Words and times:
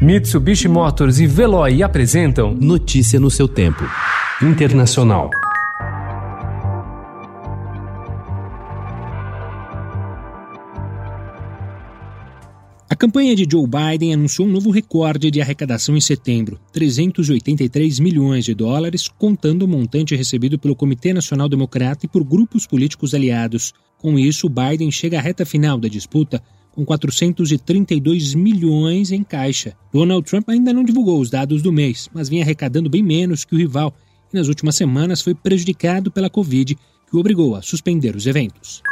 Mitsubishi 0.00 0.68
Motors 0.68 1.20
e 1.20 1.26
Veloy 1.26 1.82
apresentam 1.82 2.54
Notícia 2.54 3.18
no 3.18 3.30
seu 3.30 3.48
tempo. 3.48 3.82
Internacional. 4.42 5.30
A 12.90 12.94
campanha 12.94 13.34
de 13.34 13.46
Joe 13.50 13.66
Biden 13.66 14.12
anunciou 14.12 14.46
um 14.46 14.50
novo 14.50 14.70
recorde 14.70 15.30
de 15.30 15.40
arrecadação 15.40 15.96
em 15.96 16.00
setembro, 16.00 16.60
383 16.74 17.98
milhões 17.98 18.44
de 18.44 18.54
dólares, 18.54 19.08
contando 19.08 19.62
o 19.62 19.68
montante 19.68 20.14
recebido 20.14 20.58
pelo 20.58 20.76
Comitê 20.76 21.14
Nacional 21.14 21.48
Democrata 21.48 22.04
e 22.04 22.08
por 22.08 22.22
grupos 22.22 22.66
políticos 22.66 23.14
aliados. 23.14 23.72
Com 23.96 24.18
isso, 24.18 24.46
Biden 24.50 24.90
chega 24.90 25.18
à 25.18 25.22
reta 25.22 25.46
final 25.46 25.78
da 25.78 25.88
disputa 25.88 26.42
com 26.76 26.84
432 26.84 28.34
milhões 28.34 29.10
em 29.10 29.24
caixa. 29.24 29.74
Donald 29.90 30.28
Trump 30.28 30.46
ainda 30.50 30.74
não 30.74 30.84
divulgou 30.84 31.18
os 31.18 31.30
dados 31.30 31.62
do 31.62 31.72
mês, 31.72 32.10
mas 32.12 32.28
vinha 32.28 32.42
arrecadando 32.42 32.90
bem 32.90 33.02
menos 33.02 33.46
que 33.46 33.54
o 33.54 33.58
rival 33.58 33.94
e 34.30 34.36
nas 34.36 34.46
últimas 34.46 34.76
semanas 34.76 35.22
foi 35.22 35.34
prejudicado 35.34 36.10
pela 36.10 36.28
Covid, 36.28 36.74
que 36.74 37.16
o 37.16 37.18
obrigou 37.18 37.56
a 37.56 37.62
suspender 37.62 38.14
os 38.14 38.26
eventos. 38.26 38.82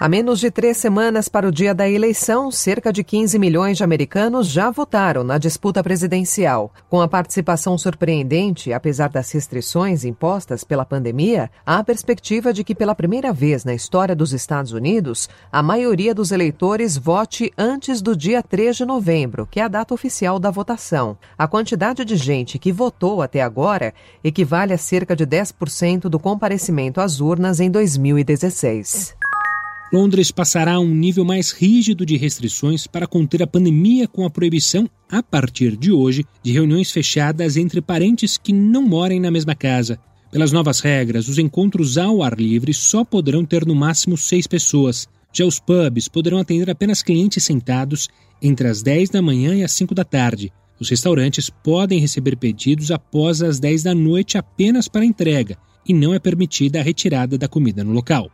A 0.00 0.08
menos 0.08 0.40
de 0.40 0.50
três 0.50 0.78
semanas 0.78 1.28
para 1.28 1.46
o 1.46 1.52
dia 1.52 1.72
da 1.72 1.88
eleição, 1.88 2.50
cerca 2.50 2.92
de 2.92 3.04
15 3.04 3.38
milhões 3.38 3.76
de 3.76 3.84
americanos 3.84 4.48
já 4.48 4.68
votaram 4.68 5.22
na 5.22 5.38
disputa 5.38 5.80
presidencial. 5.80 6.72
Com 6.90 7.00
a 7.00 7.06
participação 7.06 7.78
surpreendente, 7.78 8.72
apesar 8.72 9.10
das 9.10 9.30
restrições 9.30 10.04
impostas 10.04 10.64
pela 10.64 10.84
pandemia, 10.84 11.48
há 11.64 11.78
a 11.78 11.84
perspectiva 11.84 12.52
de 12.52 12.64
que, 12.64 12.74
pela 12.74 12.96
primeira 12.96 13.32
vez 13.32 13.64
na 13.64 13.74
história 13.74 14.16
dos 14.16 14.32
Estados 14.32 14.72
Unidos, 14.72 15.28
a 15.52 15.62
maioria 15.62 16.12
dos 16.12 16.32
eleitores 16.32 16.96
vote 16.96 17.52
antes 17.56 18.02
do 18.02 18.16
dia 18.16 18.42
3 18.42 18.76
de 18.76 18.84
novembro, 18.84 19.46
que 19.48 19.60
é 19.60 19.62
a 19.62 19.68
data 19.68 19.94
oficial 19.94 20.40
da 20.40 20.50
votação. 20.50 21.16
A 21.38 21.46
quantidade 21.46 22.04
de 22.04 22.16
gente 22.16 22.58
que 22.58 22.72
votou 22.72 23.22
até 23.22 23.40
agora 23.40 23.94
equivale 24.24 24.72
a 24.72 24.78
cerca 24.78 25.14
de 25.14 25.24
10% 25.24 26.08
do 26.08 26.18
comparecimento 26.18 27.00
às 27.00 27.20
urnas 27.20 27.60
em 27.60 27.70
2016. 27.70 29.21
Londres 29.92 30.30
passará 30.30 30.74
a 30.74 30.80
um 30.80 30.88
nível 30.88 31.22
mais 31.22 31.50
rígido 31.50 32.06
de 32.06 32.16
restrições 32.16 32.86
para 32.86 33.06
conter 33.06 33.42
a 33.42 33.46
pandemia 33.46 34.08
com 34.08 34.24
a 34.24 34.30
proibição, 34.30 34.88
a 35.10 35.22
partir 35.22 35.76
de 35.76 35.92
hoje, 35.92 36.24
de 36.42 36.50
reuniões 36.50 36.90
fechadas 36.90 37.58
entre 37.58 37.82
parentes 37.82 38.38
que 38.38 38.54
não 38.54 38.80
morem 38.80 39.20
na 39.20 39.30
mesma 39.30 39.54
casa. 39.54 39.98
Pelas 40.30 40.50
novas 40.50 40.80
regras, 40.80 41.28
os 41.28 41.38
encontros 41.38 41.98
ao 41.98 42.22
ar 42.22 42.40
livre 42.40 42.72
só 42.72 43.04
poderão 43.04 43.44
ter 43.44 43.66
no 43.66 43.74
máximo 43.74 44.16
seis 44.16 44.46
pessoas. 44.46 45.06
Já 45.30 45.44
os 45.44 45.60
pubs 45.60 46.08
poderão 46.08 46.38
atender 46.38 46.70
apenas 46.70 47.02
clientes 47.02 47.44
sentados 47.44 48.08
entre 48.40 48.68
as 48.68 48.82
10 48.82 49.10
da 49.10 49.20
manhã 49.20 49.54
e 49.54 49.62
as 49.62 49.72
5 49.72 49.94
da 49.94 50.04
tarde. 50.04 50.50
Os 50.80 50.88
restaurantes 50.88 51.50
podem 51.50 52.00
receber 52.00 52.36
pedidos 52.36 52.90
após 52.90 53.42
as 53.42 53.60
10 53.60 53.82
da 53.82 53.94
noite 53.94 54.38
apenas 54.38 54.88
para 54.88 55.04
entrega, 55.04 55.58
e 55.86 55.92
não 55.92 56.14
é 56.14 56.18
permitida 56.18 56.80
a 56.80 56.82
retirada 56.82 57.36
da 57.36 57.46
comida 57.46 57.84
no 57.84 57.92
local. 57.92 58.30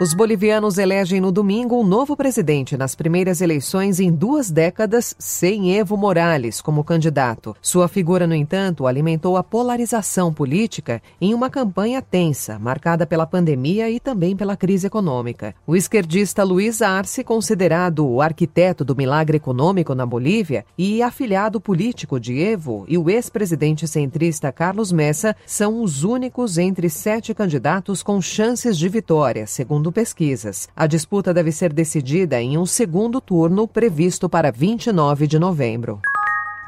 Os 0.00 0.14
bolivianos 0.14 0.78
elegem 0.78 1.20
no 1.20 1.32
domingo 1.32 1.76
um 1.76 1.84
novo 1.84 2.16
presidente 2.16 2.76
nas 2.76 2.94
primeiras 2.94 3.40
eleições 3.40 3.98
em 3.98 4.12
duas 4.12 4.48
décadas, 4.48 5.16
sem 5.18 5.76
Evo 5.76 5.96
Morales 5.96 6.60
como 6.60 6.84
candidato. 6.84 7.56
Sua 7.60 7.88
figura, 7.88 8.24
no 8.24 8.34
entanto, 8.34 8.86
alimentou 8.86 9.36
a 9.36 9.42
polarização 9.42 10.32
política 10.32 11.02
em 11.20 11.34
uma 11.34 11.50
campanha 11.50 12.00
tensa, 12.00 12.60
marcada 12.60 13.08
pela 13.08 13.26
pandemia 13.26 13.90
e 13.90 13.98
também 13.98 14.36
pela 14.36 14.56
crise 14.56 14.86
econômica. 14.86 15.52
O 15.66 15.74
esquerdista 15.74 16.44
Luiz 16.44 16.80
Arce, 16.80 17.24
considerado 17.24 18.06
o 18.06 18.22
arquiteto 18.22 18.84
do 18.84 18.94
milagre 18.94 19.38
econômico 19.38 19.96
na 19.96 20.06
Bolívia 20.06 20.64
e 20.78 21.02
afiliado 21.02 21.60
político 21.60 22.20
de 22.20 22.38
Evo, 22.38 22.84
e 22.86 22.96
o 22.96 23.10
ex-presidente 23.10 23.88
centrista 23.88 24.52
Carlos 24.52 24.92
Messa 24.92 25.34
são 25.44 25.82
os 25.82 26.04
únicos 26.04 26.56
entre 26.56 26.88
sete 26.88 27.34
candidatos 27.34 28.00
com 28.00 28.22
chances 28.22 28.78
de 28.78 28.88
vitória, 28.88 29.44
segundo 29.44 29.87
segundo 29.88 29.92
pesquisas. 29.92 30.68
A 30.76 30.86
disputa 30.86 31.32
deve 31.34 31.50
ser 31.50 31.72
decidida 31.72 32.40
em 32.40 32.56
um 32.58 32.66
segundo 32.66 33.20
turno 33.20 33.66
previsto 33.66 34.28
para 34.28 34.52
29 34.52 35.26
de 35.26 35.38
novembro. 35.38 36.00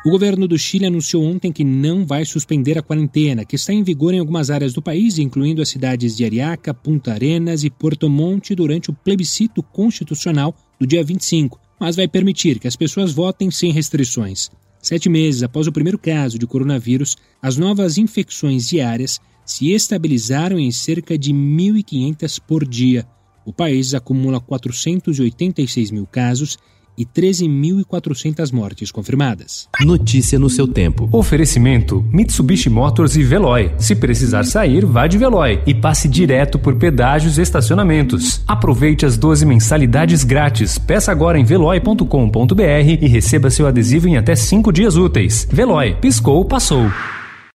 O 0.04 0.10
governo 0.10 0.48
do 0.48 0.58
Chile 0.58 0.86
anunciou 0.86 1.22
ontem 1.22 1.52
que 1.52 1.62
não 1.62 2.06
vai 2.06 2.24
suspender 2.24 2.78
a 2.78 2.82
quarentena, 2.82 3.44
que 3.44 3.56
está 3.56 3.72
em 3.72 3.82
vigor 3.82 4.14
em 4.14 4.18
algumas 4.18 4.48
áreas 4.48 4.72
do 4.72 4.80
país, 4.80 5.18
incluindo 5.18 5.60
as 5.60 5.68
cidades 5.68 6.16
de 6.16 6.24
Ariaca, 6.24 6.72
Punta 6.72 7.12
Arenas 7.12 7.64
e 7.64 7.70
Porto 7.70 8.08
Monte, 8.08 8.54
durante 8.54 8.88
o 8.88 8.94
plebiscito 8.94 9.62
constitucional 9.62 10.54
do 10.78 10.86
dia 10.86 11.04
25, 11.04 11.60
mas 11.78 11.96
vai 11.96 12.08
permitir 12.08 12.58
que 12.58 12.66
as 12.66 12.76
pessoas 12.76 13.12
votem 13.12 13.50
sem 13.50 13.72
restrições. 13.72 14.50
Sete 14.80 15.10
meses 15.10 15.42
após 15.42 15.66
o 15.66 15.72
primeiro 15.72 15.98
caso 15.98 16.38
de 16.38 16.46
coronavírus, 16.46 17.18
as 17.42 17.58
novas 17.58 17.98
infecções 17.98 18.66
diárias 18.66 19.20
se 19.50 19.72
estabilizaram 19.72 20.60
em 20.60 20.70
cerca 20.70 21.18
de 21.18 21.32
1.500 21.32 22.40
por 22.46 22.64
dia. 22.64 23.04
O 23.44 23.52
país 23.52 23.94
acumula 23.94 24.40
486 24.40 25.90
mil 25.90 26.06
casos 26.06 26.56
e 26.96 27.04
13.400 27.04 28.52
mortes 28.52 28.92
confirmadas. 28.92 29.68
Notícia 29.80 30.38
no 30.38 30.48
seu 30.48 30.68
tempo. 30.68 31.08
Oferecimento: 31.10 32.04
Mitsubishi 32.12 32.70
Motors 32.70 33.16
e 33.16 33.24
Veloy. 33.24 33.72
Se 33.76 33.96
precisar 33.96 34.44
sair, 34.44 34.86
vá 34.86 35.08
de 35.08 35.18
Veloy 35.18 35.60
e 35.66 35.74
passe 35.74 36.08
direto 36.08 36.56
por 36.56 36.76
pedágios 36.76 37.36
e 37.36 37.42
estacionamentos. 37.42 38.44
Aproveite 38.46 39.04
as 39.04 39.16
12 39.16 39.44
mensalidades 39.44 40.22
grátis. 40.22 40.78
Peça 40.78 41.10
agora 41.10 41.36
em 41.36 41.44
veloy.com.br 41.44 42.62
e 43.02 43.08
receba 43.08 43.50
seu 43.50 43.66
adesivo 43.66 44.06
em 44.06 44.16
até 44.16 44.36
5 44.36 44.72
dias 44.72 44.94
úteis. 44.94 45.48
Veloy, 45.50 45.96
piscou, 45.96 46.44
passou. 46.44 46.88